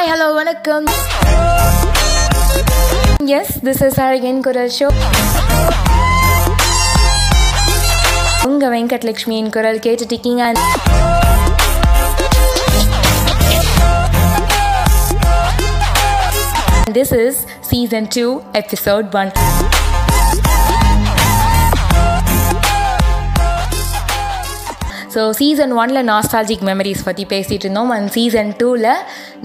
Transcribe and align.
Hi 0.00 0.10
hello 0.10 0.26
வணக்கம். 0.34 0.84
Yes 3.38 3.50
this 3.64 3.82
is 3.86 3.98
அழகின் 4.00 4.40
குரல் 4.40 4.70
ஷோ 4.78 4.88
உங்க 8.44 8.68
வெங்கட்லட்சுமியின் 8.68 9.50
குரல் 9.50 9.78
கேட்டுட்டு 9.78 10.14
இருக்கீங்க 10.14 10.52
This 16.88 17.12
is 17.12 17.46
season 17.62 18.06
2, 18.08 18.42
episode 18.54 19.14
1. 19.14 19.69
So 25.14 25.20
season 25.38 25.72
ஒனில் 25.80 26.02
நாஸ்டாலஜிக் 26.10 26.64
மெமரிஸ் 26.68 27.02
பற்றி 27.06 27.24
பேசிகிட்டு 27.32 27.66
இருந்தோம். 27.66 27.90
அண்ட் 27.94 28.10
சீசன் 28.16 28.50
டூவில் 28.60 28.90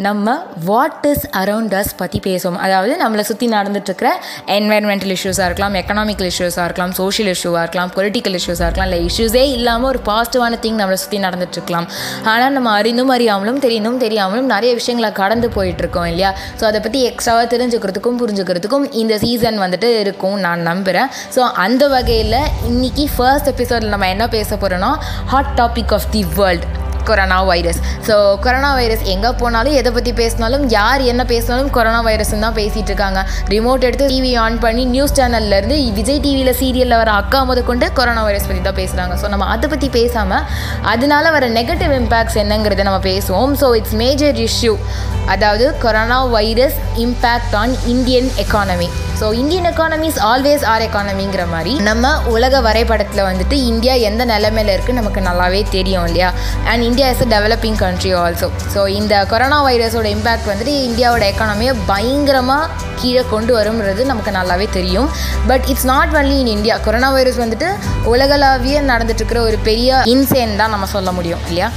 நம்ம 0.06 0.36
வாட் 0.70 1.06
இஸ் 1.12 1.24
அரவுண்ட் 1.42 1.74
அஸ் 1.80 1.94
பற்றி 2.02 2.20
பேசுவோம். 2.28 2.58
அதாவது 2.66 2.94
நம்மளை 3.04 3.24
சுற்றி 3.30 3.48
நடந்துட்டுருக்கிற 3.56 4.10
என்வைரன்மெண்டல் 4.58 5.14
இஷ்யூஸாக 5.16 5.48
இருக்கலாம் 5.50 5.76
எக்கனாமிக்கல் 5.82 6.30
இஷ்யூஸாக 6.34 6.66
இருக்கலாம் 6.68 6.94
சோஷியல் 7.00 7.32
இஷ்யூவாக 7.36 7.64
இருக்கலாம் 7.66 7.92
பொலிட்டிக்கல் 7.98 8.38
இஷ்யூஸாக 8.40 8.68
இருக்கலாம் 8.68 8.90
இல்லை 8.90 9.00
இஷ்யூஸே 9.10 9.44
இல்லாமல் 9.58 9.90
ஒரு 9.92 10.02
பாசிட்டிவான 10.10 10.60
திங் 10.66 10.80
நம்மளை 10.82 11.00
சுற்றி 11.04 11.20
நடந்துட்டுருக்கலாம். 11.28 11.88
ஆனால் 12.34 12.54
நம்ம 12.58 12.74
அறிந்தும் 12.82 13.14
அறியாமலும் 13.16 13.60
தெரிந்தும் 13.66 14.00
தெரியாமலும் 14.06 14.50
நிறைய 14.56 14.74
விஷயங்களை 14.82 15.12
கடந்து 15.22 15.50
போயிட்டுருக்கோம் 15.58 16.10
இல்லையா? 16.12 16.32
ஸோ 16.60 16.66
அதை 16.70 16.82
பற்றி 16.86 17.02
எக்ஸ்ட்ராவாக 17.12 17.48
தெரிஞ்சுக்கிறதுக்கும் 17.56 18.20
புரிஞ்சுக்கிறதுக்கும் 18.24 18.88
இந்த 19.04 19.18
சீசன் 19.26 19.60
வந்துட்டு 19.64 19.92
இருக்கும் 20.04 20.38
நான் 20.46 20.64
நம்புகிறேன் 20.70 21.10
ஸோ 21.38 21.42
அந்த 21.66 21.84
வகையில் 21.96 22.40
இன்றைக்கி 22.72 23.08
ஃபர்ஸ்ட் 23.16 23.52
எபிசோடில் 23.56 23.94
நம்ம 23.96 24.10
என்ன 24.16 24.28
பேச 24.38 24.52
போகிறோன்னா 24.56 24.94
hot 25.34 25.54
topic 25.62 25.94
of 25.94 26.10
the 26.12 26.24
world 26.40 26.66
corona 27.10 27.44
virus 27.44 27.80
so 28.08 28.40
corona 28.40 28.74
virus 28.74 29.04
எங்கே 29.04 29.30
போனாலும் 29.32 29.74
எதை 29.74 29.92
பற்றி 29.92 30.12
பேசினாலும் 30.12 30.70
யார் 30.70 31.02
என்ன 31.02 31.24
பேசினாலும் 31.24 31.70
கொரோனா 31.70 32.00
வைரஸ்ன்னு 32.08 32.40
தான் 32.40 32.56
பேசிகிட்டு 32.56 32.92
இருக்காங்க. 32.92 33.26
ரிமோட் 33.48 33.80
எடுத்து 33.80 34.08
டிவி 34.08 34.38
ஆன் 34.38 34.60
பண்ணி 34.60 34.86
நியூஸ் 34.86 35.16
சேனல்லேருந்து 35.20 35.94
விஜய் 35.94 36.20
டிவியில் 36.20 36.58
சீரியலில் 36.62 36.98
வர 36.98 37.12
அக்கா 37.12 37.42
முத 37.50 37.64
கொண்டு 37.64 37.94
கொரோனா 37.94 38.24
வைரஸ் 38.24 38.48
பற்றி 38.48 38.62
தான் 38.62 38.80
பேசுகிறாங்க 38.82 39.16
ஸோ 39.22 39.28
நம்ம 39.28 39.46
அதை 39.46 39.70
பற்றி 39.70 39.90
பேசாமல் 39.90 40.44
அதனால 40.82 41.32
வர 41.32 41.50
நெகட்டிவ் 41.50 41.94
இம்பேக்ட்ஸ் 42.02 42.40
என்னங்கிறத 42.44 42.84
நம்ம 42.84 43.00
பேசுவோம். 43.12 43.54
ஸோ 43.62 43.76
இட்ஸ் 43.76 43.94
மேஜர் 43.94 44.36
இஷ்யூ 44.36 44.78
அதாவது 45.26 45.78
corona 45.78 46.24
virus 46.38 46.80
impact 46.98 47.56
on 47.56 47.76
Indian 47.86 48.32
economy 48.46 48.90
so 49.20 49.34
Indian 49.34 49.66
economy 49.66 50.04
is 50.04 50.20
always 50.20 50.64
our 50.66 50.82
எக்கானமிங்கிற 50.82 51.48
மாதிரி 51.50 51.74
நம்ம 51.80 52.22
உலக 52.26 52.62
வரைபடத்தில் 52.62 53.24
வந்துட்டு 53.24 53.54
இந்தியா 53.54 53.94
எந்த 53.94 54.26
நிலைமையில் 54.26 54.72
இருக்குது 54.76 54.92
நமக்கு 54.92 55.22
நல்லாவே 55.22 55.70
தெரியும் 55.70 56.06
இல்லையா? 56.06 56.34
And 56.66 56.84
India 56.84 57.10
is 57.10 57.22
a 57.22 57.26
developing 57.26 57.76
country 57.76 58.14
also 58.14 58.50
so 58.74 58.88
இந்த 58.88 59.26
கொரோனா 59.26 59.66
வைரஸோட 59.66 60.10
இம்பேக்ட் 60.16 60.50
வந்துட்டு 60.52 60.74
இந்தியாவோட 60.90 61.24
எக்கானமியை 61.34 61.76
பயங்கரமாக 61.86 62.70
கீழே 63.02 63.24
கொண்டு 63.30 63.60
வரும்ன்றது 63.60 64.06
நமக்கு 64.06 64.32
நல்லாவே 64.32 64.70
தெரியும். 64.70 65.10
But 65.48 65.66
it's 65.68 65.86
not 65.86 66.14
only 66.16 66.38
in 66.38 66.48
India 66.48 66.78
corona 66.78 67.12
virus 67.12 67.40
வந்துட்டு 67.40 67.70
உலகளாவிய 68.06 68.82
நடந்துட்டுருக்கிற 68.82 69.38
ஒரு 69.40 69.58
பெரிய 69.58 70.04
இன்சேன் 70.06 70.56
தான் 70.56 70.70
நம்ம 70.70 70.86
சொல்ல 70.86 71.12
முடியும் 71.12 71.40
இல்லையா? 71.48 71.72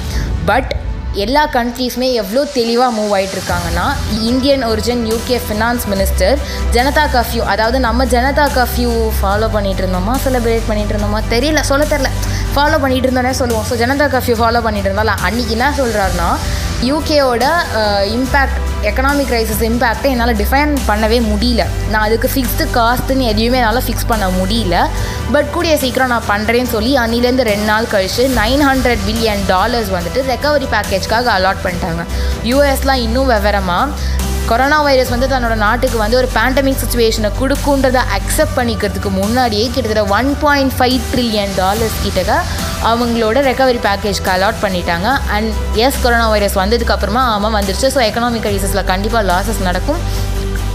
பட் 0.47 0.71
எல்லா 1.25 1.43
கண்ட்ரீஸுமே 1.57 2.09
எவ்வளோ 2.23 2.41
தெளிவாக 2.57 2.91
move 2.97 3.13
ஆகிட்டுருக்காங்கன்னா 3.17 3.87
Indian 4.31 4.65
origin 4.71 5.03
UK 5.11 5.39
finance 5.47 5.85
minister 5.93 6.37
Janata 6.77 7.05
curfew 7.15 7.43
அதாவது 7.53 7.79
நம்ம 7.87 8.07
ஜனதா 8.15 8.45
கர்ஃப்யூ 8.57 8.91
ஃபாலோ 9.21 9.49
பண்ணிகிட்டு 9.55 9.85
இருந்தோமா 9.85 10.15
செலிப்ரேட் 10.25 10.69
பண்ணிகிட்டு 10.69 10.95
இருந்தோமா 10.95 11.21
தெரியல 11.35 11.63
சொல்ல 11.71 11.87
தெரில 11.95 12.11
ஃபாலோ 12.55 12.77
பண்ணிகிட்டு 12.83 13.09
இருந்தோன்னே 13.09 13.35
சொல்லுவோம். 13.41 13.67
ஸோ 13.71 13.75
ஜனதா 13.83 14.07
கர்ஃப்யூ 14.15 14.37
ஃபாலோ 14.41 14.61
பண்ணிகிட்டு 14.67 14.91
இருந்தாலும் 14.91 15.21
அன்றைக்கி 15.27 15.55
என்ன 15.57 15.67
சொல்கிறாருன்னா 15.81 16.29
யூகேவோட 16.87 17.45
இம்பேக்ட் 18.17 18.59
எக்கனாமிக் 18.89 19.33
ரைசஸ் 19.35 19.63
இம்பேக்டை 19.69 20.09
என்னால் 20.15 20.33
டிஃபைன் 20.41 20.73
பண்ணவே 20.89 21.19
முடியல. 21.31 21.63
நான் 21.93 22.05
அதுக்கு 22.09 22.29
ஃபிக்ஸ்டு 22.35 22.65
காஸ்ட்டுன்னு 22.77 23.25
எதையுமே 23.31 23.59
என்னால் 23.61 23.85
ஃபிக்ஸ் 23.87 24.07
பண்ண 24.11 24.27
முடியல. 24.37 24.77
பட் 25.35 25.49
கூடிய 25.55 25.73
சீக்கிரம் 25.83 26.13
நான் 26.15 26.29
பண்ணுறேன்னு 26.31 26.73
சொல்லி 26.75 26.93
அன்னிலேருந்து 27.05 27.49
ரெண்டு 27.51 27.67
நாள் 27.73 27.91
கழித்து 27.95 28.25
நைன் 28.39 28.63
ஹண்ட்ரட் 28.69 29.03
பில்லியன் 29.09 29.43
டாலர்ஸ் 29.53 29.91
வந்துட்டு 29.97 30.23
ரெக்கவரி 30.31 30.69
பேக்கேஜ்க்காக 30.77 31.33
அலாட் 31.39 31.65
பண்ணிட்டாங்க. 31.67 32.05
யூஎஸ்லாம் 32.51 33.03
இன்னும் 33.09 33.31
விவரமாக 33.35 34.17
கொரோனா 34.51 34.77
வைரஸ் 34.85 35.13
வந்து 35.13 35.27
தன்னோட 35.33 35.55
நாட்டுக்கு 35.67 35.99
வந்து 36.03 36.17
ஒரு 36.21 36.29
பேண்டமிக் 36.37 36.81
சுச்சுவேஷனை 36.83 37.31
கொடுக்குன்றதை 37.41 38.03
அக்செப்ட் 38.19 38.57
பண்ணிக்கிறதுக்கு 38.59 39.11
முன்னாடியே 39.21 39.67
கிட்டத்தட்ட 39.75 40.05
one 40.19 40.31
point 40.45 40.75
five 40.79 40.99
trillion 41.13 41.53
dollars 41.63 41.99
கிட்டக்க 42.05 42.37
அவங்களோட 42.91 43.39
ரெக்கவரி 43.49 43.81
பேக்கேஜ்க்கு 43.87 44.31
அலாட் 44.35 44.61
பண்ணிட்டாங்க. 44.63 45.09
அண்ட் 45.29 45.53
எஸ் 45.75 46.03
கொரோனா 46.03 46.29
வைரஸ் 46.29 46.59
வந்ததுக்கப்புறமா 46.59 47.23
ஆமாம் 47.35 47.55
வந்துருச்சு. 47.55 47.89
ஸோ 47.95 48.01
எக்கனாமிக் 48.09 48.49
ரைசஸில் 48.53 48.85
கண்டிப்பாக 48.85 49.33
லாஸஸ் 49.33 49.63
நடக்கும். 49.63 50.01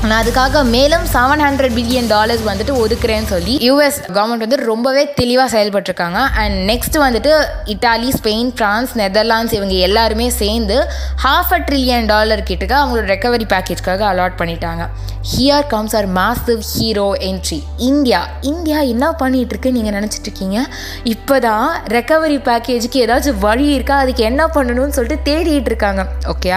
நான் 0.09 0.21
அதுக்காக 0.21 0.61
மேலும் 0.73 1.03
செவன் 1.11 1.41
ஹண்ட்ரட் 1.43 1.75
பில்லியன் 1.75 2.09
டாலர்ஸ் 2.13 2.41
வந்துட்டு 2.47 2.73
ஒதுக்குறேன்னு 2.83 3.29
சொல்லி 3.33 3.53
யூஎஸ் 3.67 3.99
கவர்மெண்ட் 4.15 4.43
வந்து 4.45 4.57
ரொம்பவே 4.69 5.03
தெளிவாக 5.19 5.47
செயல்பட்டுருக்காங்க. 5.53 6.19
அண்ட் 6.41 6.57
நெக்ஸ்ட் 6.71 6.97
வந்துட்டு 7.03 7.31
இட்டாலி 7.73 8.09
ஸ்பெயின் 8.17 8.49
ஃப்ரான்ஸ் 8.57 8.91
நெதர்லாண்ட்ஸ் 9.01 9.55
இவங்க 9.57 9.75
எல்லாருமே 9.87 10.27
சேர்ந்து 10.41 10.77
ஹாஃப் 11.25 11.53
அ 11.57 11.59
ட்ரில்லியன் 11.67 12.09
டாலர் 12.13 12.43
கிட்டக்க 12.49 12.75
அவங்களோட 12.81 13.05
ரெக்கவரி 13.13 13.47
பேக்கேஜ்க்காக 13.53 14.05
அலாட் 14.11 14.37
பண்ணிட்டாங்க. 14.41 14.85
Here 15.31 15.67
comes 15.73 15.95
our 15.97 16.07
massive 16.19 16.61
hero 16.73 17.07
entry 17.29 17.59
India. 17.89 18.21
India 18.51 18.79
என்ன 18.93 19.05
பண்ணிகிட்டு 19.21 19.53
இருக்கு 19.55 19.73
நீங்கள் 19.77 19.95
நினச்சிட்டு 19.97 20.27
இருக்கீங்க 20.29 20.57
இப்போ 21.13 21.35
தான் 21.47 21.69
ரெக்கவரி 21.95 22.37
பேக்கேஜுக்கு 22.49 23.03
ஏதாச்சும் 23.05 23.39
வழி 23.47 23.67
இருக்கா? 23.77 23.97
அதுக்கு 24.03 24.23
என்ன 24.31 24.41
பண்ணணும்னு 24.57 24.97
சொல்லிட்டு 24.97 25.25
தேடிட்டு 25.29 25.71
இருக்காங்க. 25.73 26.03
ஓகே 26.33 26.51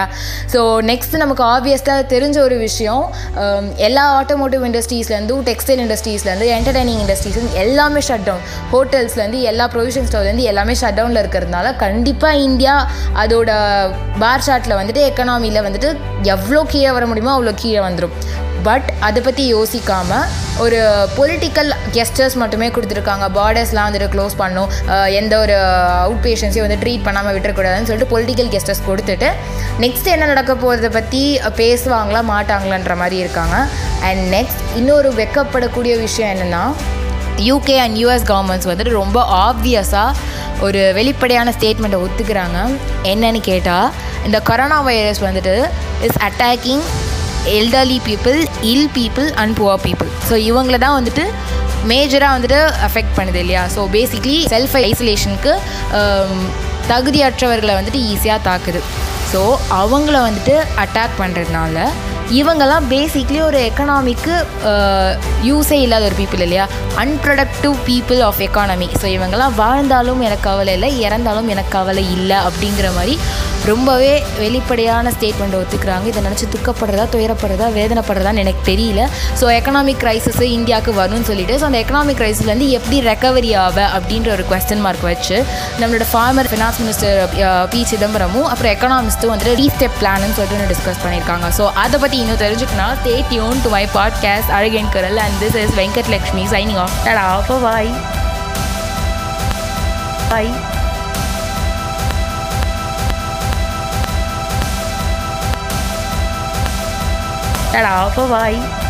ஸோ 0.55 0.59
நெக்ஸ்ட் 0.91 1.17
நமக்கு 1.23 1.45
ஆப்வியஸ்டாக 1.55 2.07
தெரிஞ்ச 2.15 2.37
ஒரு 2.47 2.59
விஷயம் 2.67 3.05
Um, 3.37 3.65
எல்லா 3.77 4.03
ஆட்டோமோட்டிவ் 4.19 4.63
இண்டஸ்ட்ரீஸ்லேருந்து 4.67 5.35
டெக்ஸ்டைல் 5.47 5.81
இண்டஸ்ட்ரீஸ்லேருந்து 5.83 6.47
என்டர்டைனிங் 6.53 7.01
இண்டஸ்ட்ரீஸ்லேருந்து 7.01 7.57
எல்லாமே 7.57 8.01
ஷட் 8.07 8.25
டவுன் 8.25 8.45
ஹோட்டல்ஸ்லேருந்து 8.71 9.39
எல்லா 9.43 9.65
ப்ரொவிஷன் 9.73 10.07
ஸ்டோர்லேருந்து 10.09 10.45
எல்லாமே 10.45 10.73
ஷட் 10.73 10.97
டவுனில் 10.99 11.21
இருக்கிறதுனால 11.21 11.73
கண்டிப்பாக 11.77 12.43
இந்தியா 12.47 12.75
அதோட 13.23 13.49
பார் 14.19 14.45
சார்ட்டில் 14.47 14.79
வந்துட்டு 14.79 15.03
எக்கனாமியில் 15.09 15.65
வந்துட்டு 15.67 15.91
எவ்வளோ 16.27 16.61
கீழே 16.67 16.91
வர 16.91 17.05
முடியுமோ 17.05 17.35
அவ்வளோ 17.35 17.53
கீழே 17.55 17.83
வந்துடும் 17.87 18.15
பட் 18.67 18.87
அதை 19.07 19.19
பற்றி 19.21 19.43
யோசிக்காமல் 19.53 20.25
ஒரு 20.63 20.79
பொலிட்டிக்கல் 21.17 21.71
கெஸ்டர்ஸ் 21.95 22.35
மட்டுமே 22.41 22.67
கொடுத்துருக்காங்க. 22.75 23.25
பார்டர்ஸ்லாம் 23.37 23.87
வந்துட்டு 23.87 24.09
க்ளோஸ் 24.15 24.35
பண்ணும். 24.41 24.69
எந்த 25.19 25.33
ஒரு 25.43 25.55
அவுட் 26.05 26.21
பேஷன்ஸையும் 26.25 26.65
வந்து 26.65 26.79
ட்ரீட் 26.83 27.05
பண்ணாமல் 27.07 27.35
விட்டுறக்கூடாதுன்னு 27.35 27.89
சொல்லிட்டு 27.89 28.11
பொலிட்டிக்கல் 28.13 28.51
கெஸ்டர்ஸ் 28.53 28.83
கொடுத்துட்டு 28.89 29.29
நெக்ஸ்ட் 29.83 30.11
என்ன 30.15 30.29
நடக்க 30.33 30.53
போகிறத 30.63 30.89
பற்றி 30.97 31.23
பேசுவாங்களா 31.61 32.21
மாட்டாங்களான்ற 32.33 32.95
மாதிரி 33.01 33.17
இருக்காங்க. 33.23 33.57
அண்ட் 34.09 34.23
நெக்ஸ்ட் 34.35 34.63
இன்னொரு 34.81 35.11
வெக்கப்படக்கூடிய 35.21 35.95
விஷயம் 36.05 36.31
என்னென்னா 36.35 36.63
யூகே 37.49 37.75
அண்ட் 37.83 37.97
யூஎஸ் 38.01 38.27
கவர்மெண்ட்ஸ் 38.31 38.69
வந்துட்டு 38.69 38.93
ரொம்ப 39.01 39.19
ஆப்வியஸாக 39.47 40.13
ஒரு 40.65 40.81
வெளிப்படையான 40.97 41.49
ஸ்டேட்மெண்ட்டை 41.57 41.99
ஒத்துக்கிறாங்க. 42.05 42.59
என்னன்னு 43.11 43.41
கேட்டால் 43.49 43.91
இந்த 44.27 44.39
கொரோனா 44.49 44.79
வைரஸ் 44.87 45.21
வந்துட்டு 45.25 45.53
is 46.07 46.19
attacking 46.27 46.83
elderly 47.55 47.99
people 48.07 48.37
ill 48.71 48.89
people 48.97 49.27
and 49.41 49.55
poor 49.59 49.81
people 49.85 50.09
so 50.29 50.35
இவங்கள 50.49 50.77
தான் 50.85 50.97
வந்துட்டு 50.99 51.25
மேஜராக 51.91 52.35
வந்துட்டு 52.35 52.59
அஃபெக்ட் 52.87 53.15
பண்ணுது 53.17 53.39
இல்லையா? 53.43 53.63
ஸோ 53.75 53.81
பேசிக்லி 53.95 54.37
செல்ஃப் 54.53 54.75
ஐசோலேஷனுக்கு 54.83 55.53
தகுதியற்றவர்களை 56.87 57.73
வந்துட்டு 57.77 58.01
ஈஸியாக 58.13 58.39
தாக்குது. 58.49 58.81
ஸோ 59.31 59.41
அவங்கள 59.81 60.17
வந்துட்டு 60.27 60.55
அட்டாக் 60.83 61.17
பண்ணுறதுனால 61.21 61.77
இவங்கெல்லாம் 62.37 62.85
பேசிக்லி 62.93 63.39
ஒரு 63.49 63.59
எக்கனாமிக்கு 63.67 64.33
யூஸே 65.49 65.75
uh, 65.75 65.83
இல்லாத 65.83 66.03
ஒரு 66.09 66.15
பீப்புள் 66.19 66.43
இல்லையா? 66.45 66.65
Unproductive 67.03 67.75
people 67.89 68.21
of 68.27 68.41
economy 68.47 68.87
so 69.01 69.05
இவங்கெல்லாம் 69.15 69.55
வாழ்ந்தாலும் 69.61 70.23
எனக்கு 70.27 70.47
கவலை 70.49 70.73
இல்லை 70.77 70.89
இறந்தாலும் 71.05 71.51
எனக்கு 71.53 71.71
கவலை 71.77 72.03
இல்லை 72.17 72.37
அப்படிங்கிற 72.47 72.89
மாதிரி 72.93 73.15
ரொம்பவே 73.71 74.11
வெளிப்படையான 74.41 75.11
ஸ்டேட்மெண்ட் 75.15 75.57
ஒத்துக்கிறாங்க. 75.59 76.05
இதை 76.11 76.21
நினச்சி 76.27 76.45
துக்கப்படுறதா 76.55 77.05
துயரப்படுறதா 77.15 77.67
வேதனைப்படுறதான்னு 77.77 78.43
எனக்கு 78.45 78.63
தெரியல. 78.71 79.01
ஸோ 79.39 79.45
எக்கனாமிக் 79.57 80.01
க்ரைசிஸ் 80.03 80.41
இந்தியாவுக்கு 80.57 80.93
வரும்னு 81.01 81.27
சொல்லிட்டு 81.29 81.57
ஸோ 81.61 81.65
அந்த 81.69 81.79
எக்கனாமிக் 81.83 82.19
க்ரைசிஸ்லேருந்து 82.21 82.69
எப்படி 82.77 82.99
ரெக்கவரி 83.09 83.51
ஆக 83.65 83.77
அப்படின்ற 83.97 84.31
ஒரு 84.35 84.45
கொஸ்டின் 84.51 84.83
மார்க் 84.85 85.05
வச்சு 85.11 85.37
நம்மளோட 85.81 86.07
ஃபார்மர் 86.13 86.49
ஃபினான்ஸ் 86.51 86.79
மினிஸ்டர் 86.83 87.17
பி. 87.73 87.81
சிதம்பரமும் 87.91 88.47
அப்புறம் 88.51 88.73
எக்கனாமிஸ்ட்டும் 88.75 89.33
வந்துட்டு 89.33 89.57
ரீஸ்டெப் 89.61 89.97
பிளான்னு 90.01 90.33
சொல்லிட்டு 90.37 90.57
ஒன்று 90.59 90.71
டிஸ்கஸ் 90.73 91.03
பண்ணியிருக்காங்க. 91.03 91.49
ஸோ 91.59 91.65
அதை 91.83 91.99
பற்றி 92.05 92.17
இன்னும் 92.23 92.41
தெரிஞ்சுக்கணும் 92.45 92.95
stay 93.01 93.15
tune 93.33 93.61
to 93.65 93.71
my 93.75 93.83
podcast 93.97 94.53
அழகன் 94.59 94.91
குரல் 94.95 95.19
and 95.25 95.37
this 95.43 95.59
is 95.65 95.75
Venkat 95.81 96.11
Lakshmi 96.15 96.45
signing 96.55 96.81
off 96.85 96.97
tata 97.07 97.27
bye 97.67 97.91
bye 100.31 100.51
Ta-da, 107.77 108.09
bye-bye. 108.15 108.86